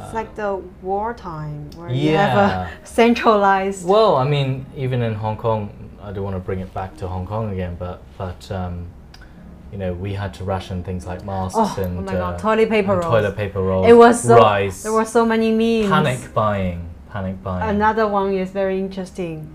[0.00, 3.86] It's like the wartime where you have a centralized.
[3.86, 5.70] Well, I mean, even in Hong Kong,
[6.02, 8.86] I don't want to bring it back to Hong Kong again, but but um,
[9.70, 12.68] you know, we had to ration things like masks Oh, oh and God, uh, toilet
[12.68, 13.04] paper rolls.
[13.04, 13.86] toilet paper rolls.
[13.88, 14.36] It was so.
[14.36, 14.82] rice.
[14.82, 15.90] There were so many memes.
[15.90, 17.70] panic buying, panic buying.
[17.76, 19.48] Another one is very interesting.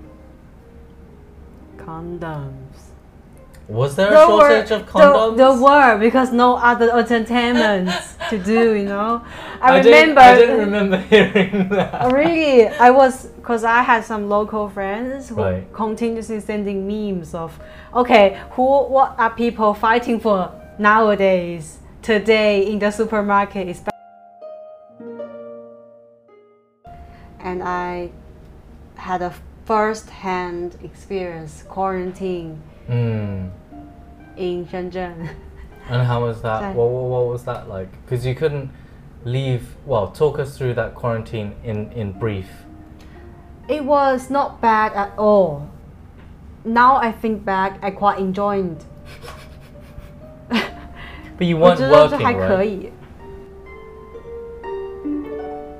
[1.77, 2.54] Condoms.
[3.67, 5.38] Was there a There were- shortage of condoms?
[5.38, 8.73] There, there were because no other entertainments to do.
[8.75, 9.23] You know,
[9.61, 10.21] I, I didn't- remember.
[10.21, 11.89] I didn't remember hearing that.
[12.01, 15.73] Oh, really, I was because I had some local friends who Right.
[15.73, 17.57] continuously sending memes of,
[17.93, 23.82] okay, who what are people fighting for nowadays today in the supermarket is.
[27.39, 28.11] And I
[28.96, 29.33] had a
[29.65, 33.49] first-hand experience quarantine Mm.
[34.38, 35.30] in Shenzhen.
[35.89, 36.61] And how was that?
[36.61, 36.75] Sorry.
[36.75, 37.91] What, what, what was that like?
[38.05, 38.70] Because you couldn't
[39.25, 39.77] leave.
[39.84, 42.48] Well, talk us through that quarantine in in brief.
[43.68, 45.68] It was not bad at all.
[46.64, 48.84] Now I think back, I quite enjoyed.
[50.48, 52.64] But you 我 weren't 觉得这还 working, 可 right?
[52.64, 52.92] 以。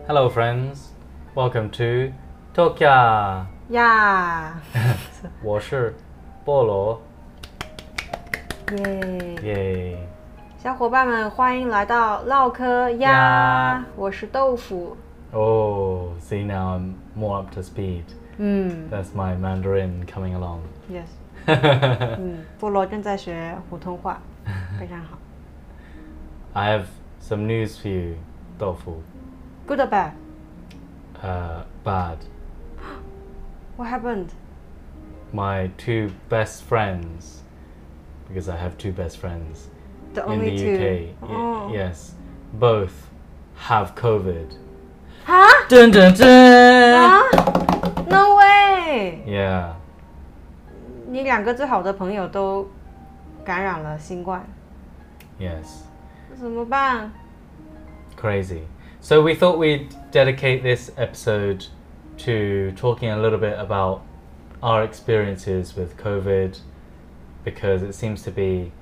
[0.09, 0.93] Hello, friends.
[1.35, 2.13] Welcome to
[2.55, 3.47] Tokyo.
[3.71, 4.61] 呀，
[5.43, 5.95] 我是
[6.45, 7.01] 菠萝。
[8.73, 9.37] 耶！
[9.43, 9.99] 耶！
[10.59, 13.11] 小伙伴们，欢迎来到唠嗑呀
[13.79, 13.85] 呀！
[13.97, 14.97] 我是豆腐。
[15.33, 18.05] Oh, see now I'm more up to speed.
[18.39, 20.61] 嗯 That's my Mandarin coming along.
[20.91, 21.07] ，yes，
[21.47, 24.21] I 嗯，菠萝正在学普通话，
[24.79, 25.19] 非常好。
[26.55, 26.85] have
[27.21, 28.17] some news for you,
[28.59, 29.03] 豆腐.
[29.67, 30.13] Good or bad?
[31.23, 32.19] Uh, bad.
[33.77, 34.29] What happened?
[35.33, 37.43] My two best friends,
[38.29, 39.69] because I have two best friends
[40.15, 40.75] The in only the two.
[40.75, 41.15] UK.
[41.23, 41.71] y- Oh.
[41.73, 42.13] yes,
[42.53, 42.93] both
[43.69, 44.57] have COVID.
[45.25, 46.95] 哈 Dun dun dun.
[46.95, 47.23] 啊？
[48.09, 49.23] No way！
[49.27, 49.73] Yeah.
[51.09, 52.69] 你两个最好的朋友都
[53.45, 54.45] 感染了新冠，
[55.39, 55.83] Yes.
[56.41, 57.13] 怎么办？
[58.21, 58.63] Crazy.
[59.01, 61.67] So we thought we'd dedicate this episode
[62.19, 64.01] to talking a little bit about
[64.61, 66.59] our experiences with COVID
[67.52, 68.74] because it seems to be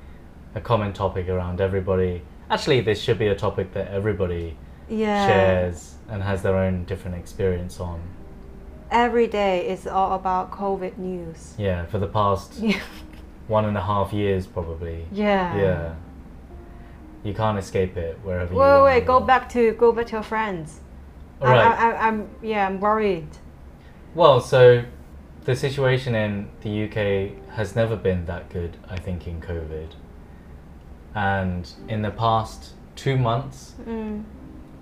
[0.55, 2.23] a common topic around everybody.
[2.49, 4.57] Actually, this should be a topic that everybody
[4.89, 5.27] Yeah.
[5.27, 7.99] shares and has their own different experience on.
[8.89, 11.53] Every day is all about COVID news.
[11.59, 12.59] Yeah, for the past
[13.47, 15.05] one and a half years, probably.
[15.11, 15.55] Yeah.
[15.55, 15.93] Yeah.
[17.23, 18.83] You can't escape it wherever you Wait, are.
[18.83, 20.79] wait, the go back to go back to your friends.
[21.39, 21.67] I, Right.
[21.67, 23.27] I, I, I'm yeah, I'm worried.
[24.15, 24.83] Well, so
[25.45, 29.89] the situation in the UK has never been that good, I think, in COVID.
[31.13, 34.23] And in the past two months, mm.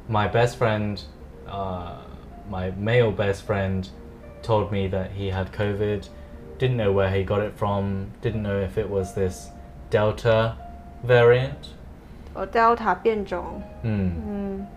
[0.08, 1.04] my best friend,
[1.48, 2.02] uh,
[2.50, 3.88] my male best friend,
[4.42, 6.08] told me that he had COVID,
[6.58, 9.50] didn't know where he got it from, didn't know if it was this
[9.90, 10.58] Delta
[11.04, 11.74] variant.
[12.36, 13.64] Or Delta 变种.
[13.84, 14.24] Mm.
[14.26, 14.68] Mm.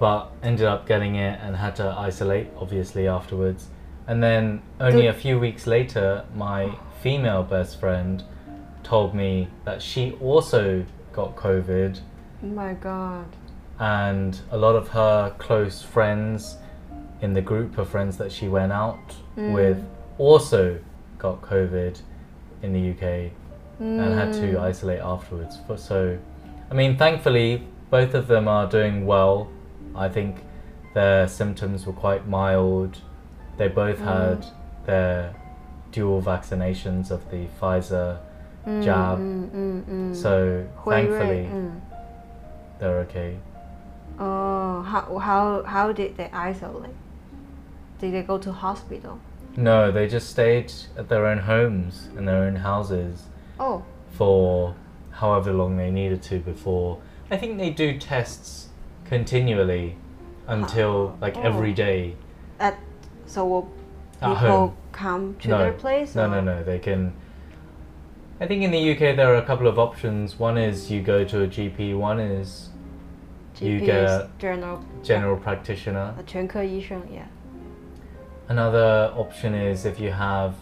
[0.00, 3.68] But ended up getting it and had to isolate, obviously, afterwards
[4.08, 6.70] and then only Did- a few weeks later my
[7.02, 8.22] female best friend
[8.82, 12.00] told me that she also got covid
[12.42, 13.26] Oh my god.
[13.78, 16.56] and a lot of her close friends
[17.20, 19.52] in the group of friends that she went out Mm.
[19.54, 19.84] with
[20.18, 20.78] also
[21.18, 22.00] got covid
[22.62, 23.32] in the UK
[23.80, 24.60] and had to Mm.
[24.60, 25.58] isolate afterwards.
[25.76, 26.16] So,
[26.70, 29.48] I mean, thankfully, both of them are doing well.
[29.94, 30.44] I think
[30.94, 33.02] their symptoms were quite mild.
[33.56, 34.04] They both mm.
[34.04, 34.46] had
[34.84, 35.34] their
[35.92, 38.18] dual vaccinations of the Pfizer
[38.66, 39.18] mm, jab.
[39.18, 40.16] Mm, mm, mm.
[40.16, 41.80] so thankfully, mm.
[42.78, 43.38] they're okay.
[44.18, 46.94] Oh, how, how, how did they isolate?
[47.98, 49.20] Did they go to hospital?
[49.56, 53.24] No, they just stayed at their own homes and their own houses.
[53.58, 53.84] Oh.
[54.10, 54.74] For
[55.10, 57.00] however long they needed to before.
[57.30, 58.68] I think they do tests
[59.06, 59.96] continually
[60.46, 61.42] until like oh.
[61.42, 62.16] every day.
[62.58, 62.78] At
[63.25, 63.69] so will
[64.21, 64.75] At people home.
[64.91, 66.15] come to no, their place?
[66.15, 66.63] no, or- no, no.
[66.63, 67.13] They can.
[68.39, 70.39] I think in the UK there are a couple of options.
[70.39, 71.95] One is you go to a GP.
[71.97, 72.69] One is
[73.59, 76.13] you GP get is a general general practitioner.
[76.17, 77.27] 呃全科医生，yeah.
[78.47, 80.53] Another option is if you have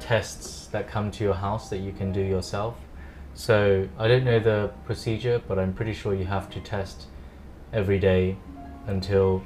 [0.00, 2.74] tests that come to your house that you can do yourself.
[3.34, 7.06] So I don't know the procedure, but I'm pretty sure you have to test
[7.72, 8.36] every day
[8.86, 9.42] until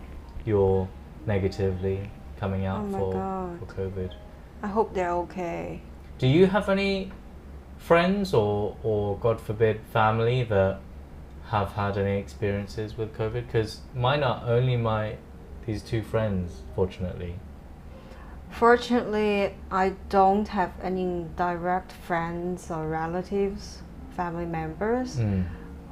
[0.46, 0.88] you're
[1.27, 2.09] negatively
[2.39, 3.59] coming out Oh for, God.
[3.59, 4.12] for COVID.
[4.63, 5.81] I hope they're okay.
[6.18, 7.12] Do you have any
[7.77, 10.79] friends or, or God forbid family that
[11.50, 13.45] have had any experiences with COVID?
[13.45, 15.18] Because mine are only my
[15.65, 17.35] these two friends, fortunately.
[18.50, 23.81] Fortunately, I don't have any direct friends or relatives,
[24.15, 25.45] family members Mm.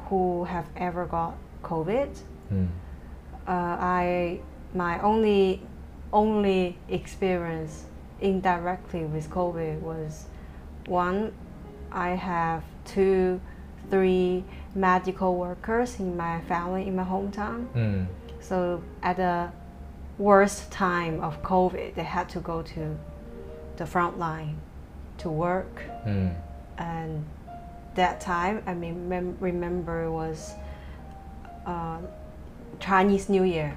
[0.08, 2.18] who have ever got COVID.
[2.52, 2.68] Mm.
[3.48, 4.40] Uh, I
[4.76, 5.62] my only
[6.14, 7.86] only experience
[8.22, 10.26] indirectly with COVID was
[10.88, 11.34] one.
[11.92, 13.42] I have two,
[13.90, 14.44] three
[14.76, 17.68] medical workers in my family in my hometown.
[17.74, 18.08] Mm.
[18.40, 19.52] So at the
[20.18, 22.98] worst time of COVID, they had to go to
[23.78, 24.58] the front line
[25.20, 25.84] to work.
[26.06, 26.36] Mm.
[26.78, 27.26] And
[27.96, 30.54] that time, I mean, mem- remember was
[31.66, 32.00] uh,
[32.80, 33.76] Chinese New Year.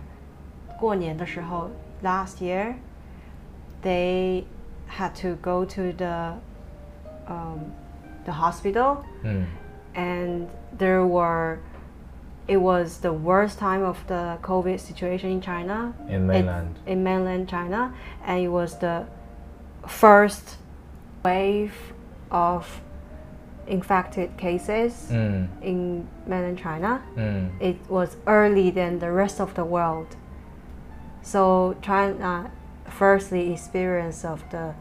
[0.79, 1.69] 过年的时候,
[2.03, 2.75] last year,
[3.81, 4.43] they
[4.87, 6.33] had to go to the
[7.27, 7.71] um,
[8.25, 9.45] the hospital Mm.
[9.95, 11.59] and there were
[12.47, 16.75] it was the worst time of the covid situation in china In It- mainland.
[16.85, 17.93] in mainland china
[18.25, 19.05] and it was the
[19.87, 20.57] first
[21.23, 21.93] wave
[22.29, 22.81] of
[23.67, 25.47] infected cases Mm.
[25.61, 27.49] in mainland china Mm.
[27.61, 30.17] it was early than the rest of the world
[31.32, 32.50] so china
[32.88, 34.74] firstly experience of the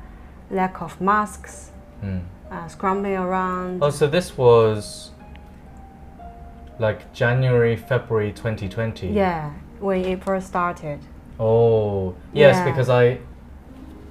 [0.49, 1.71] lack of masks
[2.03, 2.21] Mm.
[2.51, 5.11] uh, scrambling around Oh, so this was
[6.79, 9.07] like January, February 2020.
[9.07, 10.99] Yeah, when it first started.
[11.39, 12.65] Oh, yes, Yeah.
[12.69, 13.17] because I,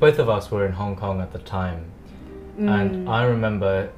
[0.00, 1.84] both of us were in Hong Kong at the time,
[2.58, 3.08] and Mm.
[3.08, 3.88] I remember,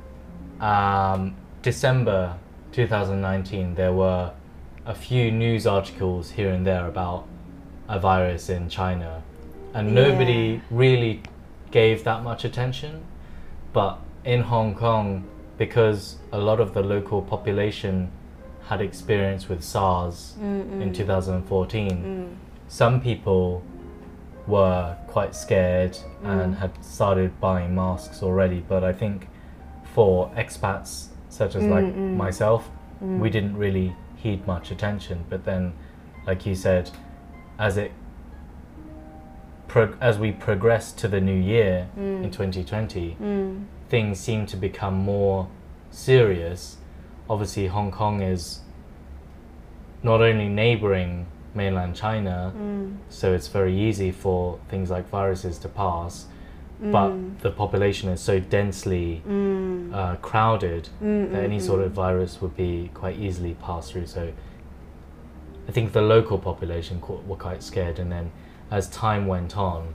[0.61, 2.35] um, December
[2.73, 3.75] 2019.
[3.75, 4.33] There were
[4.85, 7.25] a few news articles here and there about
[7.89, 9.23] a virus in China,
[9.75, 11.23] and nobody really
[11.71, 13.03] gave that much attention.
[13.73, 15.25] But in Hong Kong,
[15.57, 18.11] because a lot of the local population
[18.67, 22.37] had experience with SARS Mm, in mm, 2014 mm,
[22.69, 23.63] some people
[24.47, 26.59] were quite scared and Mm.
[26.59, 29.29] had started buying masks already but i think
[29.95, 32.17] for expats such as like Mm, mm.
[32.17, 32.69] myself
[33.03, 33.19] mm.
[33.19, 35.73] we didn't really heed much attention but then
[36.27, 36.91] like you said
[37.59, 37.93] as it
[40.01, 42.33] as we progress to the new year in Mm.
[42.33, 45.47] 2020 mm, things seem to become more
[45.91, 46.79] serious.
[47.29, 48.61] Obviously, Hong Kong is
[50.03, 55.69] not only neighboring mainland China, mm, so it's very easy for things like viruses to
[55.69, 56.27] pass,
[56.83, 57.13] mm, but
[57.43, 62.57] the population is so densely mm, uh, crowded mm, that any sort of virus would
[62.57, 64.07] be quite easily passed through.
[64.07, 64.33] So
[65.69, 68.33] I think the local population were quite scared, and then
[68.71, 69.95] as time went on,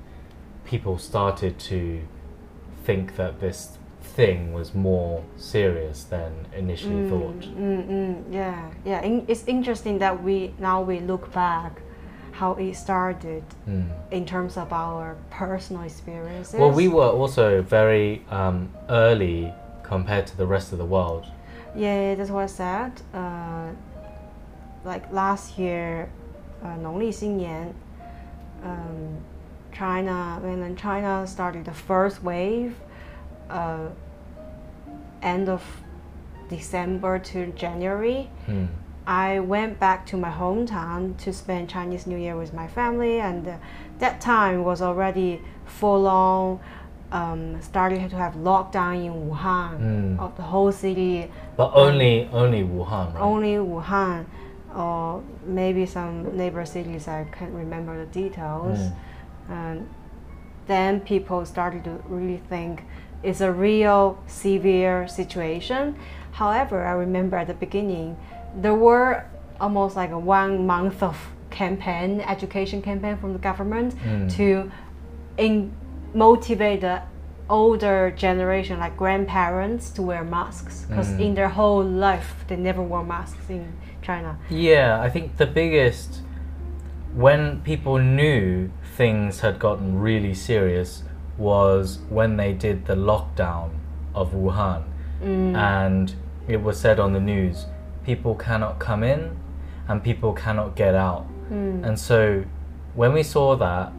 [0.66, 2.02] people started to
[2.86, 7.40] think that this thing was more serious than initially Mm, thought.
[7.40, 9.02] mm, mm, yeah, yeah.
[9.02, 11.82] In, it's interesting that we now we look back
[12.34, 13.88] how it started Mm.
[14.12, 16.60] in terms of our personal experiences.
[16.60, 19.54] Well, we were also very um, early
[19.84, 21.26] compared to the rest of the world.
[21.76, 22.92] Yeah, that's what I said.
[23.14, 23.70] Uh,
[24.85, 26.09] like last year,
[26.63, 27.73] uh, 农历新年,
[28.65, 29.19] um,
[29.73, 32.73] China, mainland China started the first wave,
[33.51, 33.89] uh,
[35.23, 35.63] end of
[36.49, 38.29] December to January.
[38.49, 38.69] Mm.
[39.07, 43.47] I went back to my hometown to spend Chinese New Year with my family, and
[43.49, 43.53] uh,
[44.01, 46.61] that time was already full on.
[47.11, 50.19] Um, started to have lockdown in Wuhan Mm.
[50.21, 53.23] of the whole city But only only Wuhan, right?
[53.23, 54.27] only Wuhan
[54.76, 58.78] or maybe some neighbor cities I can't remember the details.
[58.80, 58.94] Mm.
[59.50, 59.90] And
[60.68, 62.84] then people started to really think
[63.22, 65.96] it's a real severe situation.
[66.32, 68.18] However, I remember at the beginning
[68.56, 69.26] there were
[69.60, 71.18] almost like a one month of
[71.50, 74.32] campaign, education campaign from the government Mm.
[74.38, 74.72] to
[75.38, 75.72] in
[76.14, 77.02] motivate the
[77.50, 81.20] older generation like grandparents to wear masks because Mm.
[81.20, 83.66] in their whole life they never wore masks in
[84.04, 84.38] China.
[84.50, 86.22] Yeah, I think the biggest
[87.14, 91.04] when people knew things had gotten really serious
[91.38, 93.72] was when they did the lockdown
[94.14, 94.84] of Wuhan.
[95.22, 95.56] Mm.
[95.56, 96.16] And
[96.48, 97.66] it was said on the news
[98.04, 99.38] people cannot come in
[99.88, 101.26] and people cannot get out.
[101.50, 101.86] Mm.
[101.86, 102.44] And so
[102.96, 103.94] when we saw that,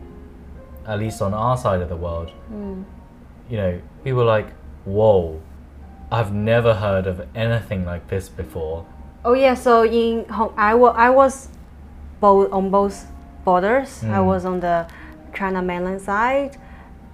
[0.86, 2.84] at least on our side of the world, Mm.
[3.48, 4.48] you know, we were like,
[4.84, 5.40] whoa,
[6.12, 8.84] I've never heard of anything like this before.
[9.24, 11.48] Oh yeah, so in Hong, I wa- I was
[12.20, 13.06] both on both
[13.44, 14.02] borders.
[14.04, 14.26] I Mm.
[14.26, 14.86] was on the
[15.32, 16.56] China mainland side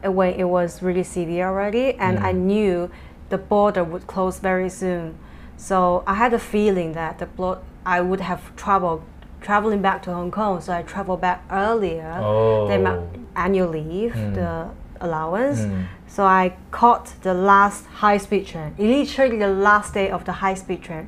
[0.05, 2.37] uh, when it was really severe already, and I Mm.
[2.51, 2.91] knew
[3.29, 5.15] the border would close very soon.
[5.57, 9.03] So I had a feeling that the blo- I would have trouble
[9.41, 12.67] traveling back to Hong Kong, so I traveled back earlier Oh.
[12.69, 12.97] than my
[13.37, 14.35] annual leave, Mm.
[14.35, 14.65] the
[15.01, 15.61] allowance.
[15.61, 15.85] Mm.
[16.07, 20.55] So I caught the last high speed train, literally the last day of the high
[20.55, 21.07] speed train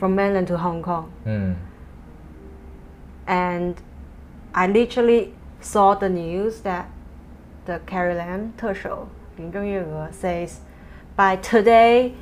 [0.00, 1.10] from mainland to Hong Kong.
[1.26, 1.56] Mm.
[3.26, 3.80] And
[4.54, 6.86] I literally saw the news that
[7.66, 10.58] the Carrie Lam 特首林郑月娥 says
[11.16, 12.12] by today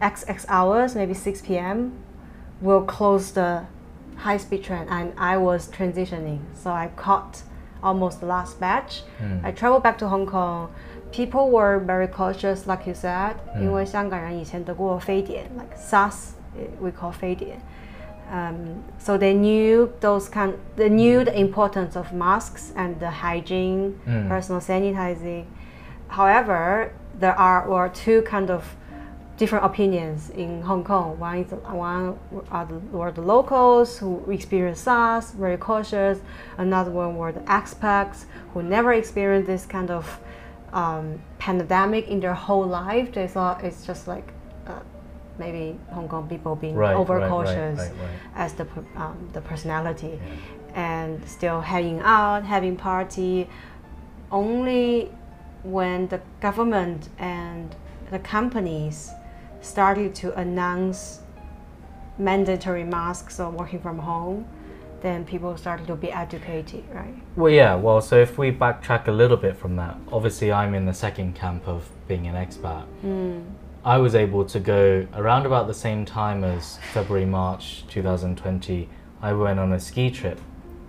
[0.00, 1.92] XX hours, maybe 6 p.m.,
[2.60, 3.62] we'll close the
[4.16, 4.86] high speed train.
[4.88, 7.42] And I was transitioning, so I caught
[7.82, 9.02] almost the last batch.
[9.20, 9.44] Mm.
[9.44, 10.68] I traveled back to Hong Kong.
[11.12, 16.39] People were very cautious, like you said, 嗯因为香港人以前得过非典，like SARS, eh,
[16.81, 17.59] we call 非典。
[18.31, 24.29] Um, so they knew those kind, they knew the importance of masks and the hygiene, Mm.
[24.29, 25.45] personal sanitizing.
[26.07, 28.75] However, there are were two kind of
[29.37, 31.19] different opinions in Hong Kong.
[31.19, 32.17] One is one
[32.51, 36.19] are the, were the locals who experienced SARS, very cautious.
[36.57, 40.19] Another one were the expats who never experienced this kind of
[40.73, 43.11] um, pandemic in their whole life.
[43.13, 44.31] They thought it's just like
[45.45, 48.43] maybe Hong Kong people being Right, overcautious right, right.
[48.43, 50.13] as the um, the personality,
[50.75, 53.49] and still hanging out, having party.
[54.31, 55.11] Only
[55.63, 57.75] when the government and
[58.13, 58.97] the companies
[59.61, 60.99] started to announce
[62.17, 64.45] mandatory masks or working from home,
[65.01, 67.15] then people started to be educated, right?
[67.35, 67.75] Well, yeah.
[67.75, 71.35] Well, so if we backtrack a little bit from that, obviously I'm in the second
[71.35, 72.85] camp of being an expat.
[73.03, 73.43] Mm.
[73.83, 78.87] I was able to go around about the same time as February, March 2020.
[79.21, 80.39] I went on a ski trip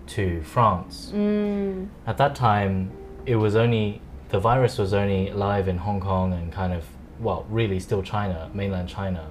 [0.09, 1.11] to France.
[1.15, 1.89] Mm.
[2.07, 2.91] At that time,
[3.25, 6.85] it was only the virus was only live in Hong Kong and kind of
[7.19, 9.31] well, really still China, mainland China.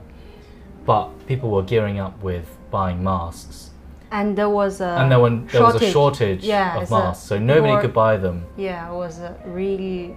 [0.86, 3.72] But people were gearing up with buying masks,
[4.12, 6.94] And there was a and then when there was a shortage Yeah, of it's a
[6.98, 8.46] masks, so nobody more- could buy them.
[8.58, 10.16] Yeah, it was a really.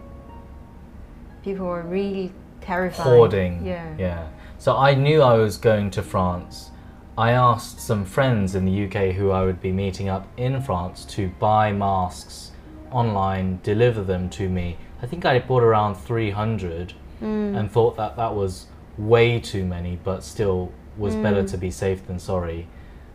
[1.42, 2.32] People were really
[2.64, 3.04] terrified.
[3.06, 3.64] hoarding.
[3.66, 3.94] Yeah.
[3.98, 4.28] Yeah.
[4.58, 6.70] So I knew I was going to France.
[7.16, 11.04] I asked some friends in the UK who I would be meeting up in France
[11.16, 12.50] to buy masks
[12.90, 14.76] online, deliver them to me.
[15.02, 17.56] I think I bought around 300 Mm.
[17.56, 18.66] and thought that that was
[18.98, 21.50] way too many, but still was better Mm.
[21.50, 22.66] to be safe than sorry.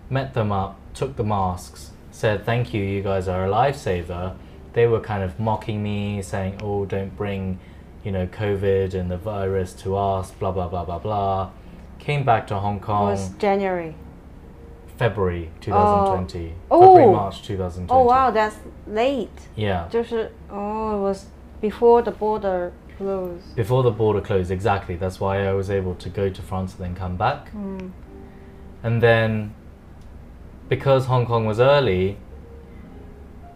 [0.10, 4.34] Met them up, took the masks, said, Thank you, you guys are a lifesaver.
[4.74, 7.60] They were kind of mocking me, saying, Oh, don't bring,
[8.04, 11.52] you know, COVID and the virus to us, blah, blah, blah, blah, blah.
[12.00, 13.10] Came back to Hong Kong.
[13.10, 13.96] It was January.
[14.98, 16.54] February 2020.
[16.70, 16.82] Oh.
[16.82, 17.12] February, Oh.
[17.14, 17.88] March 2020.
[17.90, 19.30] Oh wow, that's late.
[19.56, 19.88] Yeah.
[19.90, 21.28] 就是 oh, it was
[21.62, 23.56] before the border closed.
[23.56, 24.96] Before the border closed, exactly.
[24.98, 27.52] That's why I was able to go to France and then come back.
[27.54, 27.92] Mm.
[28.84, 29.54] And then,
[30.68, 32.18] because Hong Kong was early,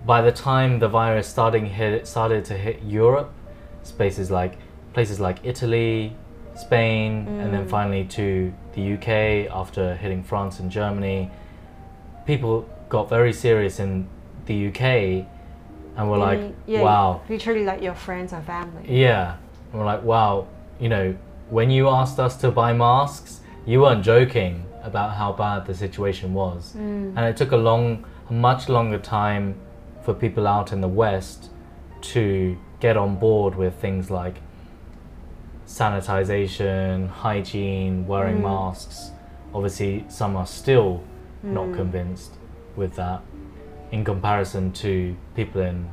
[0.06, 3.32] by the time the virus starting hit started to hit Europe,
[3.84, 4.58] spaces like
[4.94, 6.16] places like Italy,
[6.56, 7.70] Spain, and then Mm.
[7.70, 11.32] finally to the UK after hitting France and Germany,
[12.26, 14.08] people got very serious in
[14.46, 15.26] the UK,
[15.98, 18.84] and were like, Mm, yeah, "Wow, Literally like your friends and family.
[18.88, 19.36] yeah.
[19.72, 20.46] And we're like, wow,
[20.80, 21.16] you know,
[21.50, 26.34] when you asked us to buy masks, you weren't joking about how bad the situation
[26.34, 26.76] was.
[26.78, 27.14] Mm.
[27.16, 29.56] And it took a long, a much longer time
[30.04, 31.50] for people out in the West
[32.02, 34.36] to get on board with things like
[35.66, 38.44] sanitization, hygiene, wearing Mm.
[38.52, 39.12] masks.
[39.54, 41.00] Obviously, some are still
[41.42, 41.76] not Mm.
[41.76, 42.32] convinced
[42.76, 43.22] with that
[43.92, 45.88] in comparison to people in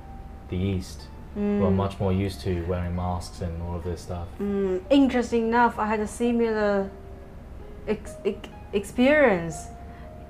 [0.49, 1.07] the East
[1.37, 1.77] who are Mm.
[1.77, 4.27] much more used to wearing masks and all of this stuff.
[4.41, 6.91] Mm, interesting enough, I had a similar
[7.87, 9.69] ex- ex- experience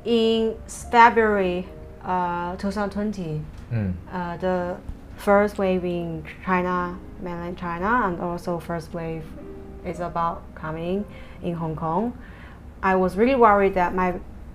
[0.04, 1.66] in February
[2.04, 3.42] uh, 2020.
[3.72, 3.92] Mm.
[4.12, 4.76] Uh, the
[5.20, 9.24] first wave in China, mainland China, and also first wave
[9.84, 11.04] is about coming
[11.42, 12.16] in Hong Kong.
[12.82, 14.14] I was really worried that my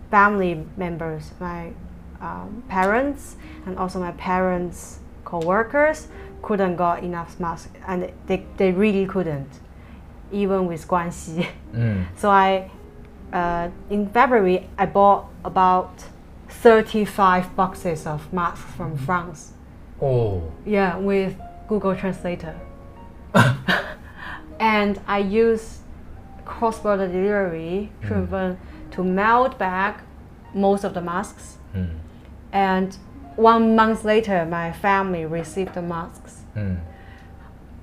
[0.10, 1.72] family members, my
[2.19, 6.07] um, parents, and also my parents' co-workers
[6.41, 9.50] couldn't got enough masks, and they, they really couldn't,
[10.31, 11.48] even with 关系.
[11.75, 12.05] Mm.
[12.15, 12.72] So I,
[13.34, 16.05] uh, in February, I bought about
[16.48, 19.51] 35 boxes of masks from France.
[20.01, 20.51] Oh.
[20.65, 22.59] Yeah, with Google Translator.
[24.59, 25.79] and I use
[26.45, 28.57] cross-border delivery driven
[28.91, 30.03] to mail back
[30.53, 31.57] most of the masks.
[31.73, 31.97] Mm.
[32.51, 32.97] And
[33.35, 36.43] one month later, my family received the masks.
[36.55, 36.79] Mm.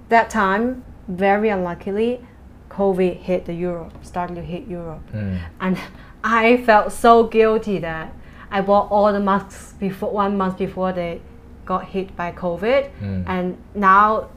[0.08, 2.26] That time, very unluckily,
[2.70, 5.02] COVID hit the Europe, started to hit Europe.
[5.12, 5.40] Mm.
[5.60, 5.78] And
[6.24, 8.14] I felt so guilty that
[8.50, 11.20] I bought all the masks before one month before they
[11.64, 13.24] got hit by COVID, Mm.
[13.26, 14.28] and now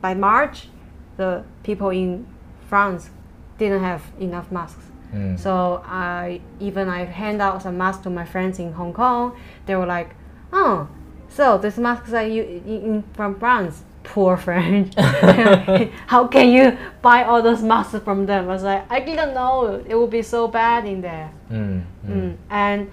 [0.00, 0.68] by March,
[1.16, 2.26] the people in
[2.68, 3.10] France
[3.58, 4.84] didn't have enough masks.
[5.14, 5.38] Mm.
[5.38, 9.32] So I even I hand out some masks to my friends in Hong Kong.
[9.66, 10.14] They were like,
[10.52, 10.88] "Oh,
[11.28, 13.82] so these masks are you in, from France?
[14.04, 14.94] Poor French.
[16.06, 19.82] How can you buy all those masks from them?" I was like, "I didn't know
[19.86, 21.82] it would be so bad in there." Mm.
[22.06, 22.12] Mm.
[22.12, 22.36] Mm.
[22.50, 22.90] And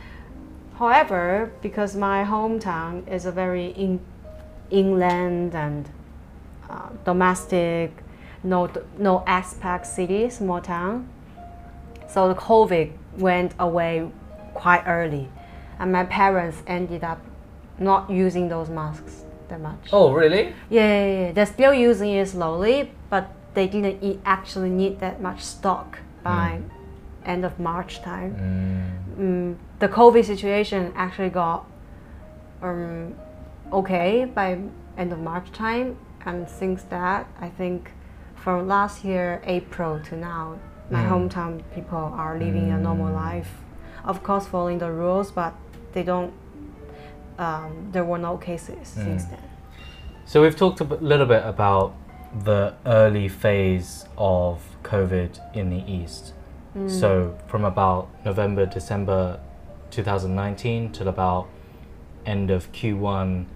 [0.80, 4.00] however, because my hometown is a very in,
[4.72, 5.90] inland and
[6.70, 7.92] uh, domestic,
[8.44, 11.08] no no expat city, small town,
[12.08, 14.10] so the COVID went away
[14.54, 15.28] quite early,
[15.80, 17.20] and my parents ended up
[17.78, 19.90] not using those masks that much.
[19.92, 20.54] Oh, really?
[20.70, 25.22] Yeah, yeah, yeah, they're still using it slowly, but they didn't e- actually need that
[25.22, 26.62] much stock by
[27.26, 28.32] end of March time
[29.18, 29.26] Mm.
[29.26, 31.66] mm, the COVID situation actually got
[32.62, 33.16] um,
[33.72, 34.60] okay by
[34.98, 37.92] end of March time, and since that, I think
[38.36, 40.58] from last year April to now,
[40.92, 41.10] my Mm.
[41.10, 43.16] hometown people are living a normal Mm.
[43.16, 43.52] life.
[44.04, 45.54] Of course, following the rules, but
[45.94, 46.34] they don't.
[47.38, 49.30] Um, there were no cases since Mm.
[49.30, 49.40] then.
[50.26, 51.94] So we've talked a b- little bit about
[52.44, 56.34] the early phase of COVID in the East.
[56.78, 56.90] Mm.
[56.90, 59.40] So from about November, December
[59.91, 61.49] 2019 till about
[62.27, 63.47] end of Q1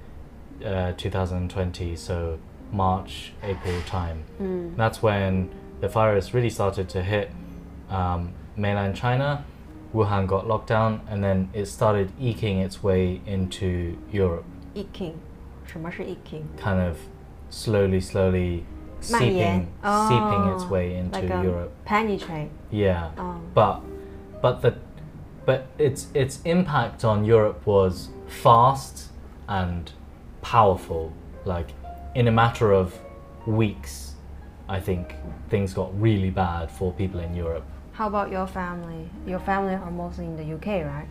[0.64, 1.96] uh, 2020.
[1.96, 2.38] So
[2.72, 4.24] March, April time.
[4.40, 4.76] Mm.
[4.76, 5.50] That's when
[5.80, 7.30] the virus really started to hit
[7.88, 9.44] um, mainland China.
[9.94, 15.14] Wuhan got locked down, and then it started eking its way into Europe, Eking，
[15.64, 16.42] 什么是 eking？
[16.58, 16.96] kind of
[17.48, 18.64] slowly, slowly
[19.10, 21.70] 蔓延 seeping, seeping its Oh, way into like a Europe.
[21.86, 22.50] penetrate.
[22.70, 23.36] Yeah, Oh.
[23.54, 23.80] but
[24.42, 24.74] but the
[25.45, 29.09] but its its impact on Europe was fast
[29.47, 29.91] and
[30.41, 31.11] powerful.
[31.45, 31.69] Like
[32.15, 32.93] in a matter of
[33.45, 34.15] weeks,
[34.69, 35.15] I think
[35.49, 37.65] things got really bad for people in Europe.
[37.93, 39.09] How about your family?
[39.27, 41.07] Your family are mostly in the UK, right?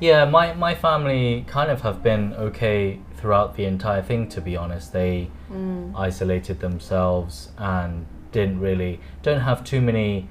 [0.00, 4.56] Yeah, my, my family kind of have been okay throughout the entire thing, to be
[4.56, 4.92] honest.
[4.92, 5.92] They Mm.
[5.94, 10.28] isolated themselves and didn't really, don't have too many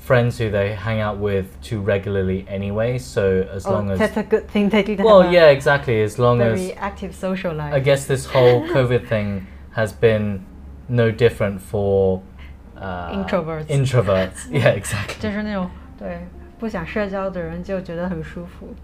[0.00, 2.96] friends who they hang out with too regularly anyway.
[2.98, 3.98] So as Oh, long as.
[3.98, 6.00] that's a good thing they didn't Well, have a yeah, exactly.
[6.02, 6.78] As long very as.
[6.78, 7.74] active social life.
[7.74, 10.44] I guess this whole COVID thing has been
[10.88, 12.22] no different for.
[12.76, 13.66] Uh, Introverts.
[13.68, 14.48] Introverts.
[14.50, 15.16] Yeah, exactly.
[15.20, 15.68] 就是那种
[15.98, 16.18] 对
[16.58, 18.74] 不想社交的人就觉得很舒服。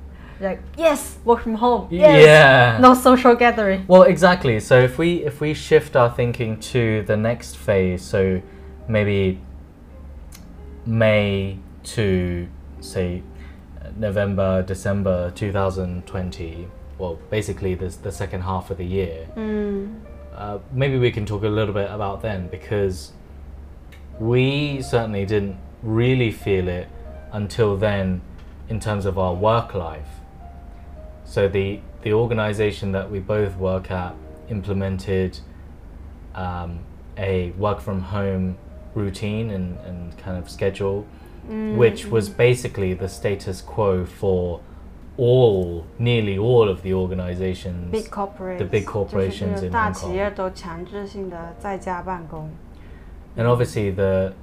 [0.41, 1.87] Like yes, work from home.
[1.91, 2.79] Yes, Yeah.
[2.81, 3.85] no social gathering.
[3.87, 4.59] Well, exactly.
[4.59, 8.41] So if we if we shift our thinking to the next phase, so
[8.89, 9.39] maybe
[10.88, 12.48] May to
[12.80, 13.22] say
[13.96, 16.68] November, December 2020.
[16.98, 19.28] Well, basically this the second half of the year.
[19.36, 20.02] Mm.
[20.34, 23.12] Uh, maybe we can talk a little bit about then because
[24.20, 26.88] we certainly didn't really feel it
[27.32, 28.22] until then
[28.70, 30.08] in terms of our work life.
[31.26, 34.16] So the the organization that we both work at
[34.50, 35.40] implemented
[36.36, 36.80] um,
[37.18, 38.58] a work from home
[38.98, 41.06] routine and, and kind of schedule,
[41.48, 41.78] mm.
[41.78, 44.62] which was basically the status quo for
[45.18, 50.12] all, nearly all of the organizations, big corporates, the big corporations in Hong Kong.
[53.36, 54.34] And obviously, the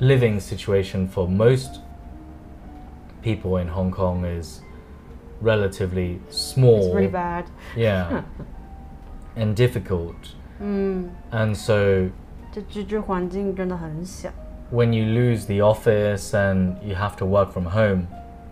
[0.00, 1.80] living situation for most
[3.22, 4.62] people in Hong Kong is
[5.40, 6.86] relatively small.
[6.86, 7.50] It's really bad.
[7.76, 8.22] Yeah.
[9.36, 10.34] and difficult.
[10.60, 11.14] Mm.
[11.30, 12.10] And so
[12.51, 14.29] 这居住环境真的很小。
[14.71, 18.07] when you lose the office and you have to work from home,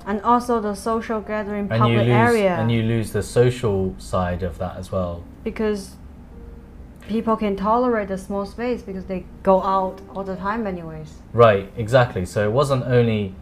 [0.05, 3.93] And also the social gathering and you public lose area and you lose the social
[3.99, 5.21] side of that as well.
[5.43, 5.95] because
[7.07, 11.13] people can tolerate the small space because they go out all the time anyways.
[11.33, 12.25] Right, exactly.
[12.25, 13.33] So it wasn't only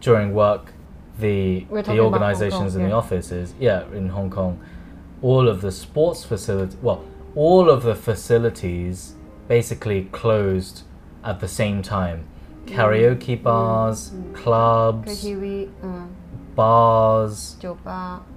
[0.00, 0.72] during work
[1.18, 2.94] the We're the talking about Hong organizations Kong, in the yeah.
[3.02, 4.58] offices, yeah, in Hong Kong,
[5.22, 9.14] all of the sports facility, well, all of the facilities
[9.47, 10.83] basically closed
[11.23, 12.25] at the same time.
[12.65, 12.75] Mm.
[12.75, 13.43] Karaoke mm.
[13.43, 14.35] bars, mm.
[14.35, 16.05] clubs, uh,
[16.55, 17.57] bars,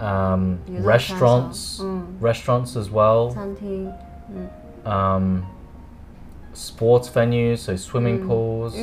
[0.01, 1.81] um, restaurants,
[2.21, 3.31] restaurants as well,
[4.85, 5.47] um,
[6.53, 8.75] sports venues, so swimming pools,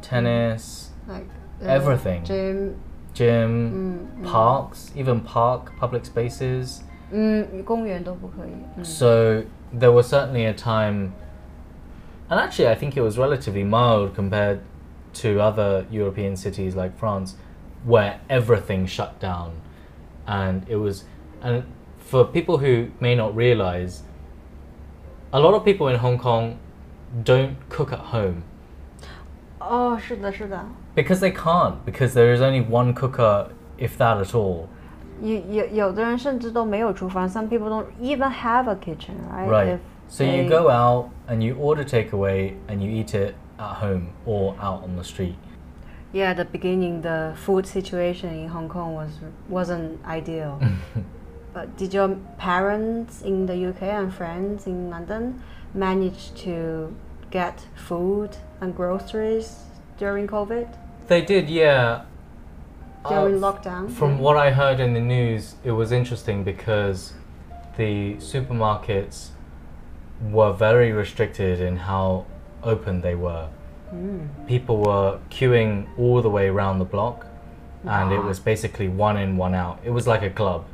[0.00, 1.26] tennis, like
[1.62, 2.80] uh, everything, gym,
[3.14, 6.82] gym, parks, even park, public spaces.
[8.82, 11.14] So there was certainly a time
[12.31, 14.59] and actually I think it was relatively mild compared
[15.21, 17.35] to other European cities like France,
[17.85, 19.51] where everything shut down,
[20.27, 21.05] and it was,
[21.41, 21.63] and
[21.97, 24.03] for people who may not realize,
[25.31, 26.57] a lot of people in Hong Kong
[27.23, 28.43] don't cook at home
[29.59, 30.63] 哦，是的，是的。
[30.95, 34.67] because they can't because there is only one cooker if that at all.
[35.21, 39.49] 有有有的人甚至都没有厨房，some people don't even have a kitchen, right?
[39.49, 39.67] Right.
[39.75, 39.79] If
[40.09, 44.10] So you they- go out and you order takeaway and you eat it at home
[44.26, 45.34] or out on the street.
[46.12, 49.12] Yeah, at the beginning, the food situation in Hong Kong was
[49.48, 50.60] wasn't ideal.
[51.54, 55.42] but did your parents in the UK and friends in London
[55.72, 56.94] manage to
[57.30, 59.48] get food and groceries
[59.98, 60.68] during COVID
[61.08, 62.02] They did, yeah.
[63.08, 63.90] during Uh, lockdown?
[63.90, 64.20] From Yeah.
[64.26, 67.14] what I heard in the news, it was interesting because
[67.78, 69.30] the supermarkets
[70.30, 72.26] were very restricted in how
[72.62, 73.48] open they were.
[73.92, 74.28] Mm.
[74.46, 77.26] People were queuing all the way around the block,
[77.84, 79.80] and it was basically one in, one out.
[79.84, 80.64] It was like a club.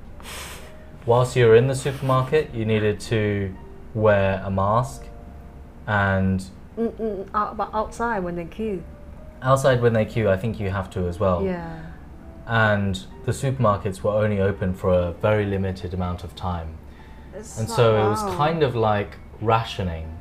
[1.07, 3.55] Whilst you were in the supermarket, you needed to
[3.95, 5.05] wear a mask,
[5.87, 6.45] and
[6.79, 8.83] Mm, mm, out, but outside when they queue.
[9.43, 11.43] outside when they queue, I think you have to as well.
[11.45, 11.81] Yeah.
[12.51, 16.69] and the supermarkets were only open for a very limited amount of time.
[17.35, 20.15] It's And not- so it was kind of like rationing.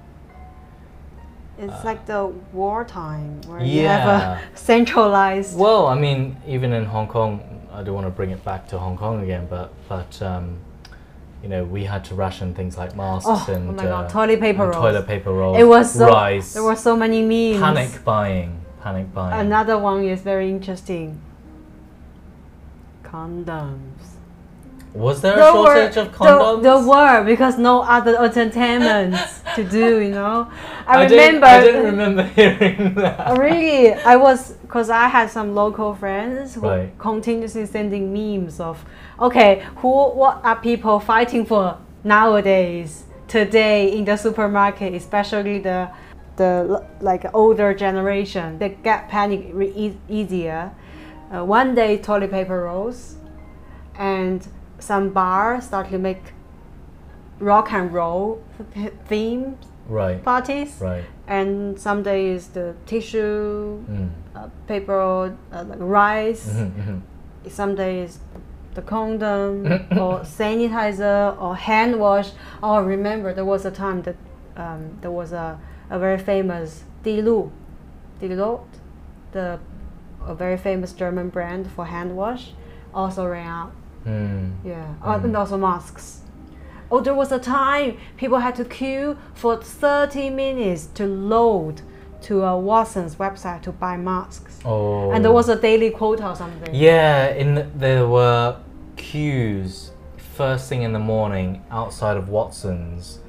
[1.60, 5.58] It's like the wartime where you have a centralized.
[5.58, 7.42] Well, I mean, even in Hong Kong,
[7.74, 10.58] I don't want to bring it back to Hong Kong again, but but um,
[11.42, 14.40] you know, we had to ration things like masks Oh, and oh god, uh, toilet
[14.40, 14.76] paper rolls.
[14.76, 17.60] toilet paper rolls, It was so rice, there were so many memes.
[17.60, 19.40] panic buying, panic buying.
[19.48, 21.20] Another one is very interesting.
[23.04, 23.97] Condoms.
[24.98, 26.62] Was there a There were- shortage of condoms?
[26.64, 30.00] There, there were because no other entertainments to do.
[30.02, 30.50] You know,
[30.88, 31.46] I, didn't- remember.
[31.48, 33.38] I didn't remember hearing that.
[33.38, 36.98] Really, I was because I had some local friends who Right.
[36.98, 38.84] continuously sending memes of,
[39.20, 45.90] okay, who what are people fighting for nowadays today in the supermarket, especially the
[46.38, 50.72] the like older generation, they get panic re- e- easier.
[51.34, 53.16] Uh, one day toilet paper rolls,
[54.00, 54.48] and
[54.80, 56.34] some bar start to make
[57.40, 58.42] rock and roll
[58.74, 59.56] th- themed
[59.90, 60.80] Right, parties.
[60.82, 61.06] Right.
[61.28, 64.10] and some days the tissue Mm.
[64.36, 65.00] uh, paper
[65.52, 66.50] uh, like rice.
[66.54, 67.02] Mhm, mhm.
[67.50, 68.20] some days
[68.74, 72.32] the condom or sanitizer or hand wash.
[72.62, 74.16] Oh remember there was a time that
[74.58, 75.58] um, there was a,
[75.90, 77.50] a very famous Dilu.
[78.20, 78.62] Dilot
[79.32, 79.60] the
[80.26, 82.52] a very famous German brand for hand wash.
[82.94, 83.72] Also ran out
[84.08, 84.56] Mm.
[84.64, 86.22] yeah, uh, and also masks.
[86.90, 91.82] Oh, there was a time people had to queue for 30 minutes to load
[92.22, 94.60] to a Watson's website to buy masks.
[94.64, 95.12] Oh.
[95.12, 96.74] And there was a daily quota or something.
[96.74, 98.58] Yeah, in the, there were
[98.96, 99.92] queues
[100.38, 103.20] first thing in the morning outside of Watson's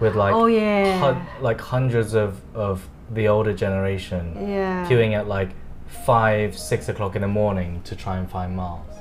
[0.00, 0.98] with like oh, yeah.
[0.98, 4.86] hun- like hundreds of, of the older generation yeah.
[4.88, 5.50] queuing at like
[5.86, 8.97] five, six o'clock in the morning to try and find masks.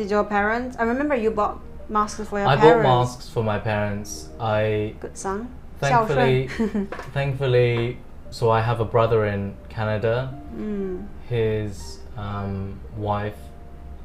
[0.00, 0.78] Did your parents?
[0.78, 1.60] I remember you bought
[1.90, 2.86] masks for your I parents.
[2.86, 4.30] bought masks for my parents.
[4.40, 5.54] I good son.
[5.78, 6.48] Thankfully,
[7.12, 7.98] thankfully,
[8.30, 10.32] so I have a brother in Canada.
[10.56, 11.06] Mm.
[11.28, 13.36] His um, wife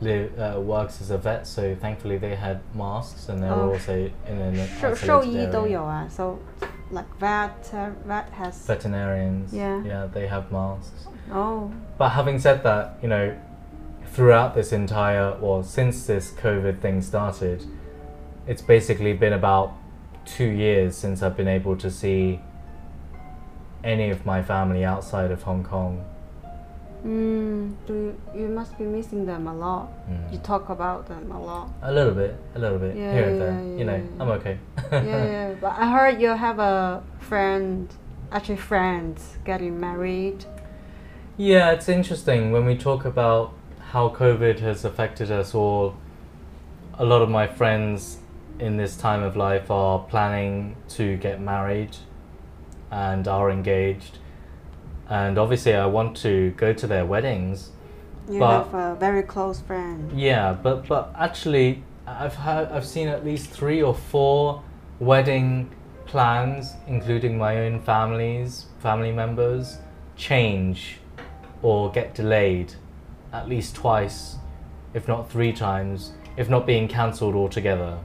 [0.01, 3.73] live, uh, works as a vet, so thankfully they had masks and they were oh.
[3.75, 6.41] also in an isolated So
[6.91, 9.53] like vet, uh, vet has veterinarians.
[9.53, 11.07] Yeah, yeah, they have masks.
[11.31, 11.71] Oh.
[11.97, 13.33] But having said that, you know,
[14.15, 17.65] throughout this entire, well, since this COVID thing started,
[18.47, 19.73] it's basically been about
[20.25, 22.39] two years since I've been able to see
[23.83, 26.03] any of my family outside of Hong Kong.
[27.05, 30.31] mm, do you, you must be missing them a lot Mm.
[30.33, 33.41] you talk about them a lot A little bit, a little bit Yeah, here and
[33.41, 33.51] there.
[33.51, 34.01] yeah, you know.
[34.19, 34.57] I'm okay.
[34.91, 35.53] yeah, yeah.
[35.61, 37.89] But I heard you have a friend,
[38.31, 40.45] actually friends, getting married.
[41.37, 43.51] Yeah, it's interesting when we talk about
[43.91, 45.95] how COVID has affected us all.
[46.97, 48.19] A lot of my friends
[48.59, 51.95] in this time of life are planning to get married
[52.91, 54.17] and are engaged.
[55.09, 57.71] And obviously, I want to go to their weddings.
[58.29, 60.11] You But- have a very close friend.
[60.13, 64.61] Yeah, but but actually, I've had I've seen at least three or four
[64.99, 65.69] wedding
[66.05, 69.77] plans, including my own family's family members,
[70.15, 70.99] change
[71.61, 72.73] or get delayed
[73.33, 74.37] at least twice,
[74.93, 77.97] if not three times, if not being cancelled altogether.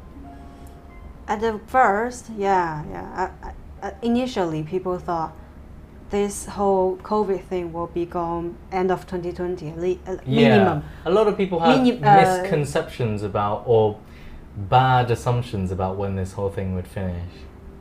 [1.29, 3.31] At the first, yeah, yeah.
[3.43, 5.33] I, I, initially, people thought
[6.11, 10.49] this whole COVID thing will be gone end of 2020 at le- uh, Yeah.
[10.57, 10.85] minimum.
[11.05, 13.97] A lot of people have Minim- uh, misconceptions about or
[14.57, 17.31] bad assumptions about when this whole thing would finish.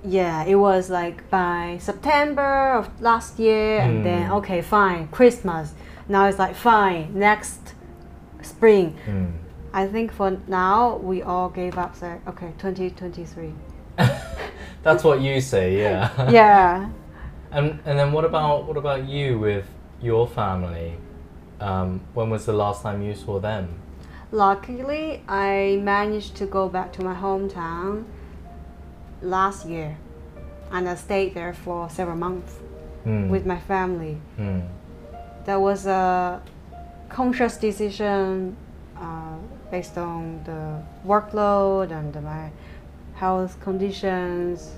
[0.04, 4.38] Yeah, it was like by September of last year, and then Mm.
[4.38, 5.73] okay, fine, Christmas.
[6.10, 7.76] Now it's like fine, next
[8.41, 8.98] spring.
[9.06, 9.34] Mm.
[9.72, 11.95] I think for now we all gave up.
[11.95, 13.54] Say okay, 2023.
[14.84, 16.30] That's what you say, yeah.
[16.32, 16.89] yeah.
[17.52, 19.67] And and then what about what about you with
[20.02, 20.98] your family?
[21.60, 23.80] Um, when was the last time you saw them?
[24.32, 28.06] Luckily, I managed to go back to my hometown
[29.22, 29.98] last year,
[30.72, 32.56] and I stayed there for several months
[33.06, 33.30] Mm.
[33.30, 34.17] with my family.
[34.38, 34.67] Mm.
[35.50, 36.44] That was a
[37.10, 38.56] conscious decision
[38.96, 39.36] uh,
[39.72, 42.52] based on the workload and my
[43.16, 44.70] health conditions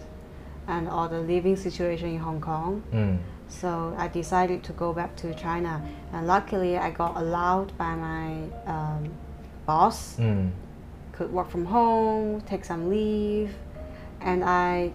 [0.70, 2.84] and all the living situation in Hong Kong.
[2.94, 3.18] Mm.
[3.50, 5.82] So I decided to go back to China,
[6.14, 8.28] and luckily I got allowed by my
[8.66, 9.12] um,
[9.66, 10.16] boss.
[10.16, 10.52] Mm.
[11.12, 13.54] Could work from home, take some leave,
[14.22, 14.94] and I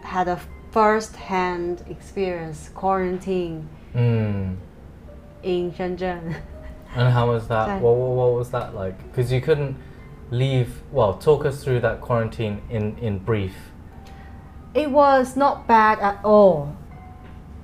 [0.00, 4.56] had a first-hand experience quarantine Mm
[5.45, 6.35] in Shenzhen.
[6.95, 7.69] And how was that?
[7.69, 7.79] Okay.
[7.79, 8.97] What, what, what was that like?
[9.07, 9.77] Because you couldn't
[10.29, 10.81] leave.
[10.91, 13.55] Well, talk us through that quarantine in, in brief.
[14.73, 16.75] It was not bad at all.